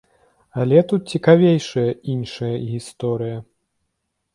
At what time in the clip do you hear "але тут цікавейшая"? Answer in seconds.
0.63-1.85